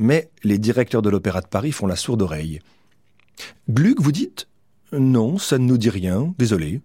mais 0.00 0.30
les 0.42 0.56
directeurs 0.56 1.02
de 1.02 1.10
l'Opéra 1.10 1.42
de 1.42 1.46
Paris 1.46 1.72
font 1.72 1.86
la 1.86 1.94
sourde 1.94 2.22
oreille. 2.22 2.60
Gluck, 3.68 4.00
vous 4.00 4.12
dites? 4.12 4.48
Non, 4.92 5.36
ça 5.36 5.58
ne 5.58 5.66
nous 5.66 5.76
dit 5.76 5.90
rien, 5.90 6.34
désolé. 6.38 6.80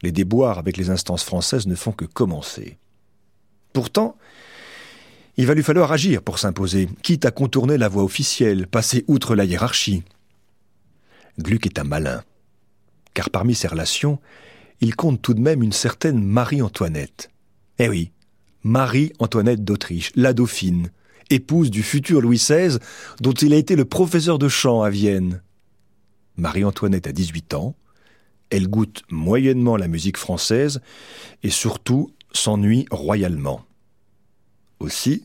Les 0.00 0.10
déboires 0.10 0.58
avec 0.58 0.78
les 0.78 0.88
instances 0.88 1.24
françaises 1.24 1.66
ne 1.66 1.74
font 1.74 1.92
que 1.92 2.06
commencer. 2.06 2.78
Pourtant, 3.74 4.16
il 5.36 5.44
va 5.44 5.52
lui 5.52 5.62
falloir 5.62 5.92
agir 5.92 6.22
pour 6.22 6.38
s'imposer, 6.38 6.88
quitte 7.02 7.26
à 7.26 7.30
contourner 7.30 7.76
la 7.76 7.88
voie 7.88 8.04
officielle, 8.04 8.66
passer 8.66 9.04
outre 9.06 9.36
la 9.36 9.44
hiérarchie. 9.44 10.04
Gluck 11.38 11.66
est 11.66 11.78
un 11.78 11.84
malin, 11.84 12.24
car 13.12 13.28
parmi 13.28 13.54
ses 13.54 13.68
relations, 13.68 14.18
il 14.80 14.96
compte 14.96 15.20
tout 15.20 15.34
de 15.34 15.40
même 15.40 15.62
une 15.62 15.72
certaine 15.72 16.24
Marie-Antoinette. 16.24 17.30
Eh 17.78 17.90
oui, 17.90 18.12
Marie-Antoinette 18.62 19.62
d'Autriche, 19.62 20.10
la 20.16 20.32
dauphine, 20.32 20.90
épouse 21.30 21.70
du 21.70 21.82
futur 21.82 22.20
Louis 22.20 22.38
XVI, 22.38 22.78
dont 23.20 23.32
il 23.32 23.52
a 23.52 23.56
été 23.56 23.76
le 23.76 23.84
professeur 23.84 24.38
de 24.38 24.48
chant 24.48 24.82
à 24.82 24.90
Vienne. 24.90 25.42
Marie-Antoinette 26.36 27.06
a 27.06 27.12
18 27.12 27.54
ans, 27.54 27.74
elle 28.50 28.68
goûte 28.68 29.02
moyennement 29.10 29.76
la 29.76 29.88
musique 29.88 30.16
française 30.16 30.80
et 31.42 31.50
surtout 31.50 32.10
s'ennuie 32.32 32.86
royalement. 32.90 33.64
Aussi, 34.80 35.24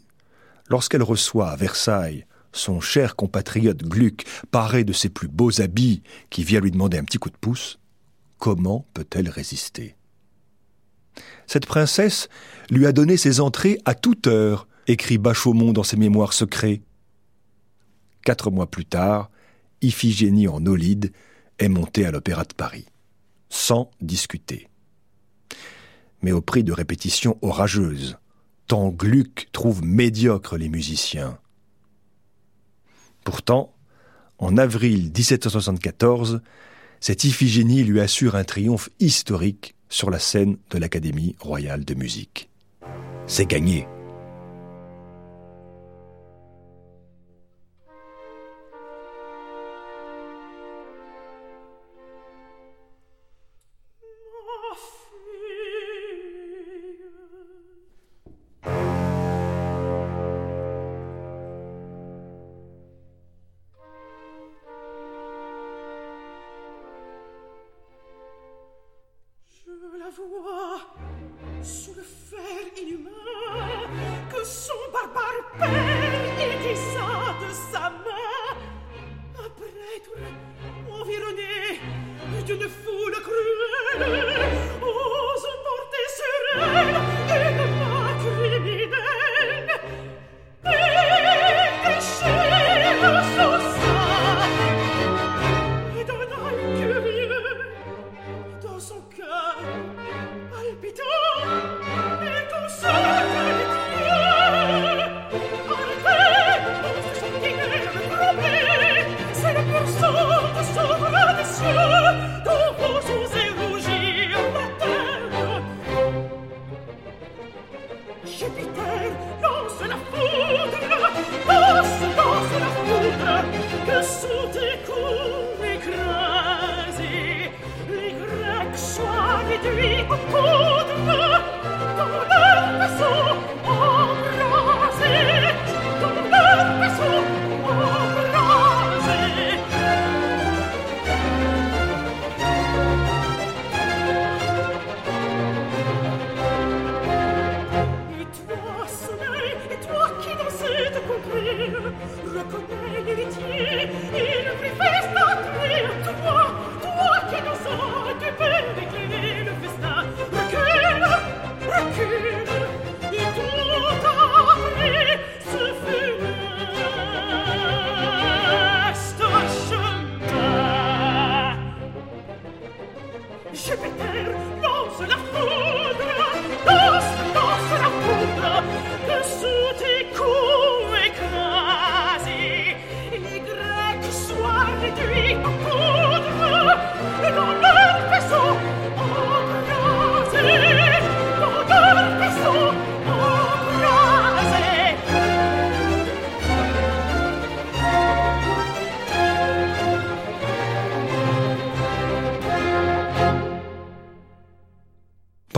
lorsqu'elle 0.69 1.03
reçoit 1.03 1.49
à 1.49 1.55
Versailles 1.55 2.25
son 2.51 2.81
cher 2.81 3.15
compatriote 3.15 3.83
Gluck, 3.83 4.25
paré 4.51 4.83
de 4.83 4.93
ses 4.93 5.09
plus 5.09 5.27
beaux 5.27 5.61
habits, 5.61 6.03
qui 6.29 6.43
vient 6.43 6.59
lui 6.59 6.71
demander 6.71 6.97
un 6.97 7.03
petit 7.03 7.17
coup 7.17 7.29
de 7.29 7.37
pouce, 7.37 7.79
comment 8.37 8.85
peut-elle 8.93 9.29
résister? 9.29 9.95
Cette 11.47 11.65
princesse 11.65 12.29
lui 12.69 12.85
a 12.85 12.91
donné 12.91 13.17
ses 13.17 13.39
entrées 13.39 13.79
à 13.85 13.95
toute 13.95 14.27
heure, 14.27 14.67
écrit 14.87 15.17
Bachaumont 15.17 15.73
dans 15.73 15.83
ses 15.83 15.97
mémoires 15.97 16.33
secrets. 16.33 16.81
Quatre 18.23 18.51
mois 18.51 18.69
plus 18.69 18.85
tard, 18.85 19.29
Iphigénie 19.81 20.47
en 20.47 20.65
Olide 20.65 21.11
est 21.59 21.69
montée 21.69 22.05
à 22.05 22.11
l'Opéra 22.11 22.43
de 22.43 22.53
Paris, 22.53 22.85
sans 23.49 23.91
discuter. 24.01 24.69
Mais 26.21 26.31
au 26.31 26.41
prix 26.41 26.63
de 26.63 26.71
répétitions 26.71 27.37
orageuses, 27.41 28.17
tant 28.67 28.89
Gluck 28.89 29.49
trouve 29.51 29.83
médiocres 29.83 30.57
les 30.57 30.69
musiciens. 30.69 31.37
Pourtant, 33.23 33.73
en 34.37 34.57
avril 34.57 35.11
1774, 35.15 36.41
cette 36.99 37.23
Iphigénie 37.25 37.83
lui 37.83 37.99
assure 37.99 38.35
un 38.35 38.43
triomphe 38.43 38.89
historique 38.99 39.75
sur 39.89 40.09
la 40.09 40.19
scène 40.19 40.57
de 40.71 40.77
l'Académie 40.77 41.35
royale 41.39 41.85
de 41.85 41.93
musique. 41.93 42.49
C'est 43.27 43.45
gagné. 43.45 43.87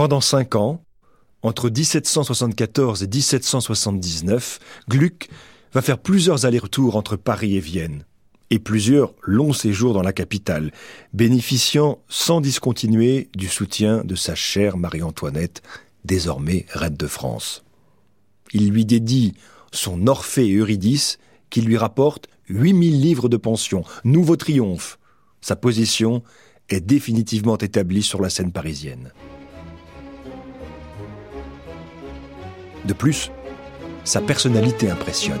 Pendant 0.06 0.20
cinq 0.20 0.54
ans, 0.54 0.84
entre 1.42 1.68
1774 1.68 3.02
et 3.02 3.08
1779, 3.08 4.60
Gluck 4.88 5.28
va 5.72 5.82
faire 5.82 5.98
plusieurs 5.98 6.46
allers-retours 6.46 6.94
entre 6.94 7.16
Paris 7.16 7.56
et 7.56 7.60
Vienne, 7.60 8.04
et 8.50 8.60
plusieurs 8.60 9.14
longs 9.22 9.52
séjours 9.52 9.94
dans 9.94 10.02
la 10.02 10.12
capitale, 10.12 10.70
bénéficiant 11.12 11.98
sans 12.08 12.40
discontinuer 12.40 13.30
du 13.34 13.48
soutien 13.48 14.04
de 14.04 14.14
sa 14.14 14.36
chère 14.36 14.76
Marie-Antoinette, 14.76 15.62
désormais 16.04 16.66
reine 16.68 16.94
de 16.94 17.08
France. 17.08 17.64
Il 18.52 18.70
lui 18.70 18.84
dédie 18.84 19.34
son 19.72 20.06
Orphée 20.06 20.46
et 20.46 20.54
Eurydice, 20.54 21.18
qui 21.50 21.62
lui 21.62 21.76
rapporte 21.76 22.28
8000 22.48 23.00
livres 23.00 23.28
de 23.28 23.38
pension, 23.38 23.82
nouveau 24.04 24.36
triomphe. 24.36 25.00
Sa 25.40 25.56
position 25.56 26.22
est 26.68 26.80
définitivement 26.80 27.58
établie 27.58 28.04
sur 28.04 28.22
la 28.22 28.30
scène 28.30 28.52
parisienne. 28.52 29.10
De 32.86 32.92
plus, 32.92 33.30
sa 34.04 34.20
personnalité 34.20 34.90
impressionne. 34.90 35.40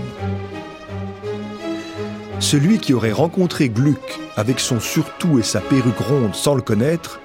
Celui 2.40 2.78
qui 2.78 2.92
aurait 2.92 3.12
rencontré 3.12 3.68
Gluck 3.68 4.20
avec 4.36 4.60
son 4.60 4.80
surtout 4.80 5.38
et 5.38 5.42
sa 5.42 5.60
perruque 5.60 5.98
ronde 5.98 6.34
sans 6.34 6.54
le 6.54 6.62
connaître 6.62 7.20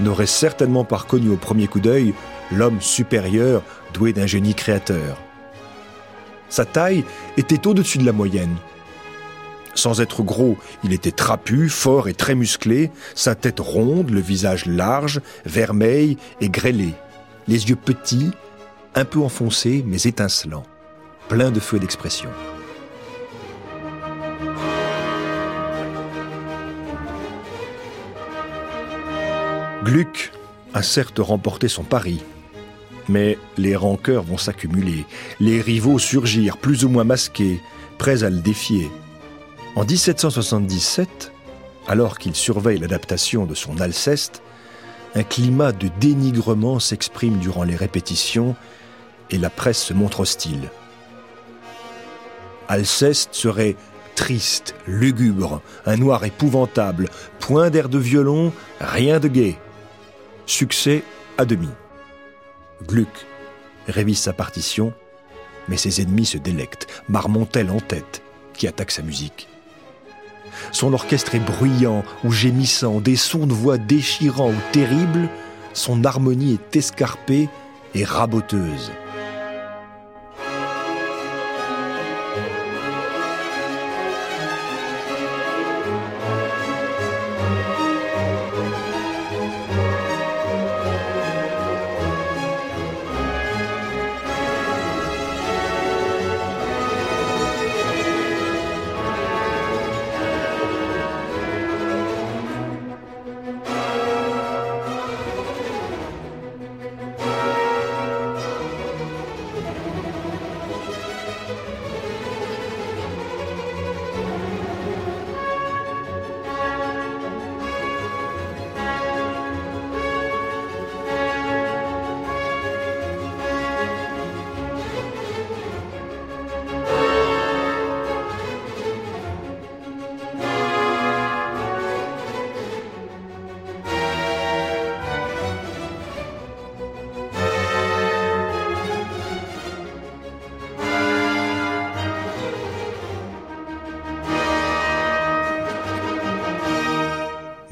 n'aurait 0.00 0.26
certainement 0.26 0.84
pas 0.84 0.98
reconnu 0.98 1.30
au 1.30 1.36
premier 1.36 1.66
coup 1.66 1.80
d'œil 1.80 2.14
l'homme 2.52 2.80
supérieur 2.80 3.62
doué 3.92 4.12
d'un 4.12 4.26
génie 4.26 4.54
créateur. 4.54 5.16
Sa 6.48 6.64
taille 6.64 7.04
était 7.36 7.66
au-dessus 7.66 7.98
de 7.98 8.06
la 8.06 8.12
moyenne. 8.12 8.56
Sans 9.74 10.00
être 10.00 10.22
gros, 10.22 10.56
il 10.84 10.92
était 10.92 11.10
trapu, 11.10 11.68
fort 11.68 12.08
et 12.08 12.14
très 12.14 12.34
musclé, 12.34 12.90
sa 13.14 13.34
tête 13.34 13.60
ronde, 13.60 14.10
le 14.10 14.20
visage 14.20 14.66
large, 14.66 15.20
vermeil 15.44 16.18
et 16.40 16.48
grêlé, 16.48 16.94
les 17.48 17.68
yeux 17.68 17.76
petits, 17.76 18.30
un 18.96 19.04
peu 19.04 19.20
enfoncé 19.20 19.84
mais 19.86 20.02
étincelant, 20.02 20.64
plein 21.28 21.50
de 21.50 21.60
feu 21.60 21.78
d'expression. 21.78 22.30
Gluck 29.84 30.32
a 30.74 30.82
certes 30.82 31.18
remporté 31.18 31.68
son 31.68 31.84
pari, 31.84 32.20
mais 33.08 33.38
les 33.56 33.76
rancœurs 33.76 34.24
vont 34.24 34.38
s'accumuler, 34.38 35.04
les 35.38 35.60
rivaux 35.60 35.98
surgir 35.98 36.56
plus 36.56 36.84
ou 36.84 36.88
moins 36.88 37.04
masqués, 37.04 37.60
prêts 37.98 38.24
à 38.24 38.30
le 38.30 38.40
défier. 38.40 38.90
En 39.76 39.84
1777, 39.84 41.32
alors 41.86 42.18
qu'il 42.18 42.34
surveille 42.34 42.78
l'adaptation 42.78 43.44
de 43.44 43.54
son 43.54 43.78
Alceste, 43.78 44.42
un 45.14 45.22
climat 45.22 45.72
de 45.72 45.88
dénigrement 46.00 46.80
s'exprime 46.80 47.36
durant 47.38 47.62
les 47.62 47.76
répétitions 47.76 48.56
et 49.30 49.38
la 49.38 49.50
presse 49.50 49.82
se 49.82 49.92
montre 49.92 50.20
hostile. 50.20 50.70
Alceste 52.68 53.34
serait 53.34 53.76
triste, 54.14 54.74
lugubre, 54.86 55.60
un 55.84 55.96
noir 55.96 56.24
épouvantable, 56.24 57.08
point 57.38 57.70
d'air 57.70 57.88
de 57.88 57.98
violon, 57.98 58.52
rien 58.80 59.20
de 59.20 59.28
gai. 59.28 59.58
Succès 60.46 61.02
à 61.38 61.44
demi. 61.44 61.68
Gluck 62.86 63.26
révise 63.88 64.18
sa 64.18 64.32
partition, 64.32 64.92
mais 65.68 65.76
ses 65.76 66.00
ennemis 66.00 66.26
se 66.26 66.38
délectent, 66.38 66.86
Marmontel 67.08 67.70
en 67.70 67.80
tête, 67.80 68.22
qui 68.54 68.66
attaque 68.66 68.90
sa 68.90 69.02
musique. 69.02 69.48
Son 70.72 70.92
orchestre 70.92 71.34
est 71.34 71.40
bruyant 71.40 72.02
ou 72.24 72.32
gémissant, 72.32 73.00
des 73.00 73.16
sons 73.16 73.46
de 73.46 73.52
voix 73.52 73.78
déchirants 73.78 74.50
ou 74.50 74.72
terribles, 74.72 75.28
son 75.72 76.04
harmonie 76.04 76.54
est 76.54 76.76
escarpée 76.76 77.48
et 77.94 78.04
raboteuse. 78.04 78.92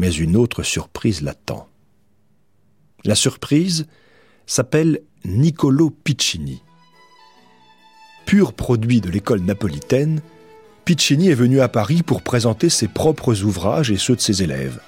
Mais 0.05 0.13
une 0.13 0.37
autre 0.37 0.63
surprise 0.63 1.23
l'attend. 1.23 1.67
La 3.07 3.15
surprise 3.15 3.87
s'appelle 4.45 5.01
Niccolo 5.25 5.89
Piccini. 5.89 6.63
Pur 8.27 8.53
produit 8.53 9.01
de 9.01 9.09
l'école 9.09 9.41
napolitaine, 9.41 10.21
Piccini 10.85 11.31
est 11.31 11.35
venu 11.35 11.63
à 11.63 11.69
Paris 11.69 12.03
pour 12.03 12.21
présenter 12.21 12.69
ses 12.69 12.87
propres 12.87 13.45
ouvrages 13.45 13.91
et 13.91 13.97
ceux 13.97 14.15
de 14.15 14.21
ses 14.21 14.43
élèves. 14.43 14.79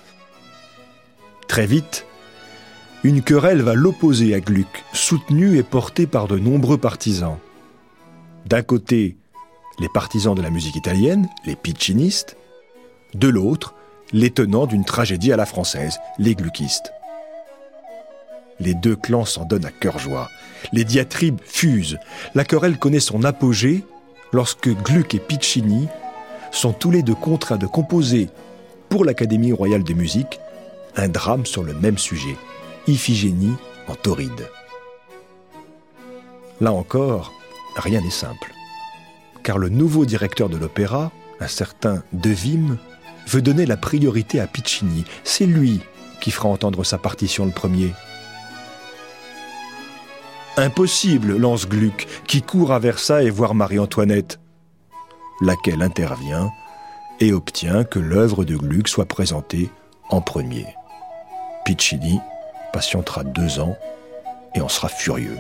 Très 1.49 1.67
vite, 1.67 2.05
une 3.03 3.23
querelle 3.23 3.63
va 3.63 3.73
l'opposer 3.73 4.35
à 4.35 4.41
Gluck, 4.41 4.85
soutenue 4.93 5.57
et 5.57 5.63
portée 5.63 6.07
par 6.07 6.29
de 6.29 6.39
nombreux 6.39 6.77
partisans. 6.77 7.39
D'un 8.45 8.63
côté, 8.63 9.17
les 9.79 9.89
partisans 9.89 10.35
de 10.35 10.43
la 10.43 10.51
musique 10.51 10.77
italienne, 10.77 11.27
les 11.47 11.57
Piccinistes, 11.57 12.37
de 13.15 13.29
l'autre, 13.29 13.76
les 14.13 14.31
d'une 14.31 14.85
tragédie 14.85 15.33
à 15.33 15.37
la 15.37 15.47
française, 15.47 15.99
les 16.19 16.35
Gluckistes. 16.35 16.93
Les 18.61 18.75
deux 18.75 18.97
clans 18.97 19.25
s'en 19.25 19.45
donnent 19.45 19.67
à 19.67 19.71
cœur 19.71 19.99
joie. 19.99 20.29
Les 20.73 20.85
diatribes 20.85 21.41
fusent. 21.45 21.99
La 22.35 22.45
querelle 22.45 22.79
connaît 22.79 23.01
son 23.01 23.25
apogée 23.25 23.85
lorsque 24.33 24.69
Gluck 24.69 25.15
et 25.15 25.19
Piccini 25.19 25.89
sont 26.53 26.73
tous 26.73 26.91
les 26.91 27.03
deux 27.03 27.15
contraints 27.15 27.59
de 27.59 27.67
composer 27.67 28.31
pour 28.89 29.05
l'Académie 29.05 29.53
royale 29.53 29.85
de 29.85 29.93
musique 29.93 30.41
un 30.97 31.09
drame 31.09 31.45
sur 31.45 31.63
le 31.63 31.75
même 31.75 31.99
sujet, 31.99 32.37
Iphigénie 32.87 33.55
en 33.89 33.95
Tauride. 33.95 34.49
Là 36.61 36.73
encore, 36.73 37.33
rien 37.77 38.01
n'est 38.01 38.11
simple. 38.11 38.55
Car 39.43 39.59
le 39.59 39.69
nouveau 39.69 40.07
directeur 40.07 40.49
de 40.49 40.57
l'opéra, 40.57 41.13
un 41.41 41.49
certain 41.49 42.03
De 42.13 42.31
Vim, 42.31 42.79
veut 43.27 43.43
donner 43.43 43.67
la 43.67 43.77
priorité 43.77 44.41
à 44.41 44.47
Piccini. 44.47 45.05
C'est 45.25 45.47
lui 45.47 45.81
qui 46.21 46.31
fera 46.31 46.49
entendre 46.49 46.85
sa 46.85 46.99
partition 46.99 47.45
le 47.45 47.53
premier. 47.53 47.93
Impossible, 50.57 51.37
lance 51.37 51.69
Gluck, 51.69 52.07
qui 52.27 52.41
court 52.41 52.73
à 52.73 52.79
Versailles 52.79 53.29
voir 53.29 53.55
Marie-Antoinette, 53.55 54.41
laquelle 55.43 55.83
intervient 55.83 56.51
et 57.21 57.33
obtient 57.33 57.85
que 57.85 57.99
l'œuvre 57.99 58.45
de 58.45 58.57
Gluck 58.57 58.89
soit 58.89 59.07
présentée 59.07 59.71
en 60.09 60.21
premier. 60.21 60.67
Piccini 61.65 62.21
patientera 62.73 63.25
deux 63.25 63.61
ans 63.61 63.77
et 64.55 64.61
en 64.61 64.69
sera 64.69 64.89
furieux. 64.89 65.39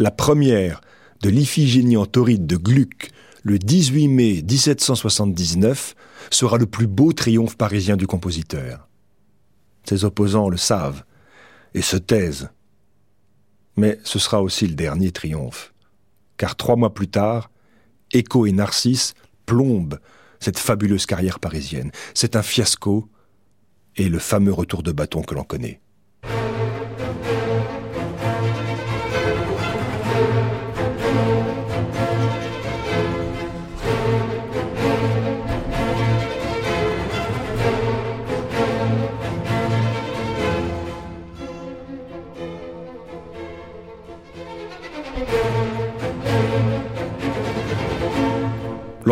La 0.00 0.10
première 0.10 0.80
de 1.22 1.28
l'Iphigénie 1.28 1.98
en 1.98 2.06
tauride 2.06 2.46
de 2.46 2.56
Gluck 2.56 3.10
le 3.42 3.58
18 3.58 4.08
mai 4.08 4.42
1779 4.42 5.94
sera 6.30 6.56
le 6.56 6.64
plus 6.64 6.86
beau 6.86 7.12
triomphe 7.12 7.56
parisien 7.56 7.98
du 7.98 8.06
compositeur. 8.06 8.88
Ses 9.84 10.04
opposants 10.04 10.48
le 10.48 10.56
savent 10.56 11.04
et 11.74 11.82
se 11.82 11.98
taisent. 11.98 12.48
Mais 13.76 14.00
ce 14.02 14.18
sera 14.18 14.42
aussi 14.42 14.66
le 14.66 14.74
dernier 14.74 15.12
triomphe, 15.12 15.74
car 16.38 16.56
trois 16.56 16.76
mois 16.76 16.94
plus 16.94 17.08
tard, 17.08 17.50
Écho 18.12 18.46
et 18.46 18.52
Narcisse 18.52 19.12
plombent 19.44 20.00
cette 20.38 20.58
fabuleuse 20.58 21.04
carrière 21.04 21.40
parisienne. 21.40 21.92
C'est 22.14 22.36
un 22.36 22.42
fiasco 22.42 23.08
et 23.96 24.08
le 24.08 24.18
fameux 24.18 24.52
retour 24.52 24.82
de 24.82 24.92
bâton 24.92 25.22
que 25.22 25.34
l'on 25.34 25.44
connaît. 25.44 25.80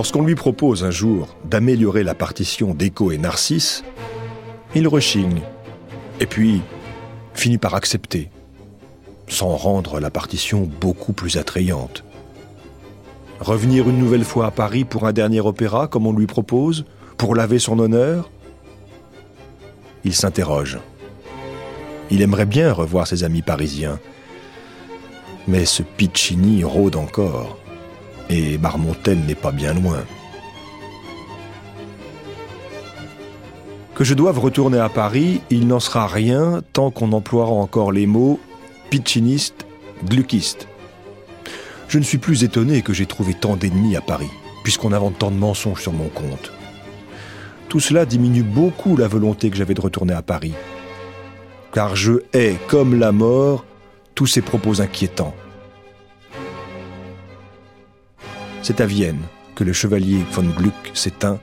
Lorsqu'on 0.08 0.24
lui 0.24 0.36
propose 0.36 0.84
un 0.84 0.90
jour 0.90 1.36
d'améliorer 1.44 2.02
la 2.02 2.14
partition 2.14 2.72
d'Echo 2.72 3.12
et 3.12 3.18
Narcisse, 3.18 3.84
il 4.74 4.88
rechigne, 4.88 5.42
et 6.18 6.24
puis 6.24 6.62
finit 7.34 7.58
par 7.58 7.74
accepter, 7.74 8.30
sans 9.26 9.54
rendre 9.54 10.00
la 10.00 10.08
partition 10.08 10.66
beaucoup 10.80 11.12
plus 11.12 11.36
attrayante. 11.36 12.04
Revenir 13.38 13.86
une 13.86 13.98
nouvelle 13.98 14.24
fois 14.24 14.46
à 14.46 14.50
Paris 14.50 14.86
pour 14.86 15.06
un 15.06 15.12
dernier 15.12 15.40
opéra, 15.40 15.88
comme 15.88 16.06
on 16.06 16.14
lui 16.14 16.26
propose, 16.26 16.86
pour 17.18 17.34
laver 17.34 17.58
son 17.58 17.78
honneur? 17.78 18.30
Il 20.04 20.14
s'interroge. 20.14 20.78
Il 22.10 22.22
aimerait 22.22 22.46
bien 22.46 22.72
revoir 22.72 23.06
ses 23.06 23.24
amis 23.24 23.42
parisiens, 23.42 24.00
mais 25.46 25.66
ce 25.66 25.82
Piccini 25.82 26.64
rôde 26.64 26.96
encore 26.96 27.58
et 28.28 28.58
Marmontel 28.58 29.18
n'est 29.20 29.34
pas 29.34 29.52
bien 29.52 29.74
loin. 29.74 29.98
Que 33.94 34.04
je 34.04 34.14
doive 34.14 34.38
retourner 34.38 34.78
à 34.78 34.88
Paris, 34.88 35.40
il 35.50 35.66
n'en 35.66 35.80
sera 35.80 36.06
rien 36.06 36.62
tant 36.72 36.90
qu'on 36.90 37.12
emploiera 37.12 37.50
encore 37.50 37.90
les 37.90 38.06
mots 38.06 38.38
pitchiniste, 38.90 39.66
gluckiste. 40.04 40.68
Je 41.88 41.98
ne 41.98 42.04
suis 42.04 42.18
plus 42.18 42.44
étonné 42.44 42.82
que 42.82 42.92
j'ai 42.92 43.06
trouvé 43.06 43.34
tant 43.34 43.56
d'ennemis 43.56 43.96
à 43.96 44.00
Paris, 44.00 44.30
puisqu'on 44.62 44.92
invente 44.92 45.18
tant 45.18 45.30
de 45.30 45.36
mensonges 45.36 45.82
sur 45.82 45.92
mon 45.92 46.08
compte. 46.08 46.52
Tout 47.68 47.80
cela 47.80 48.06
diminue 48.06 48.42
beaucoup 48.42 48.96
la 48.96 49.08
volonté 49.08 49.50
que 49.50 49.56
j'avais 49.56 49.74
de 49.74 49.80
retourner 49.80 50.14
à 50.14 50.22
Paris. 50.22 50.54
Car 51.72 51.96
je 51.96 52.12
hais, 52.32 52.56
comme 52.68 52.98
la 52.98 53.12
mort, 53.12 53.64
tous 54.14 54.26
ces 54.26 54.42
propos 54.42 54.80
inquiétants. 54.80 55.34
C'est 58.62 58.80
à 58.80 58.86
Vienne 58.86 59.22
que 59.54 59.64
le 59.64 59.72
chevalier 59.72 60.24
von 60.32 60.42
Gluck 60.42 60.74
s'éteint 60.94 61.38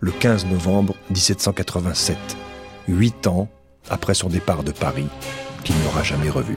le 0.00 0.10
15 0.10 0.46
novembre 0.46 0.96
1787, 1.10 2.16
huit 2.88 3.26
ans 3.26 3.48
après 3.88 4.14
son 4.14 4.28
départ 4.28 4.64
de 4.64 4.72
Paris, 4.72 5.06
qu'il 5.64 5.76
n'aura 5.84 6.02
jamais 6.02 6.30
revu. 6.30 6.56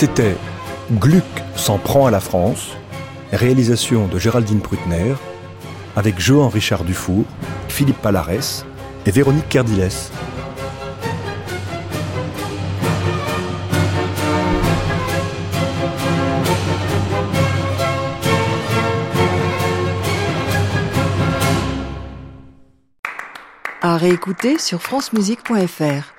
C'était 0.00 0.36
Gluck 0.92 1.24
s'en 1.56 1.76
prend 1.76 2.06
à 2.06 2.12
la 2.12 2.20
France, 2.20 2.76
réalisation 3.32 4.06
de 4.06 4.16
Géraldine 4.16 4.60
Prutner, 4.60 5.12
avec 5.96 6.20
Johan 6.20 6.50
Richard 6.50 6.84
Dufour, 6.84 7.24
Philippe 7.68 8.00
Palarès 8.00 8.64
et 9.06 9.10
Véronique 9.10 9.48
Kerdiles. 9.48 9.90
À 23.82 23.96
réécouter 23.96 24.58
sur 24.58 24.80
francemusique.fr. 24.80 26.17